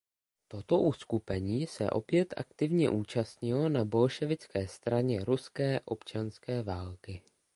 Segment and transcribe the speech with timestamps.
[0.47, 7.21] Toto uskupení se opět aktivně účastnilo na bolševické straně ruské občanské války.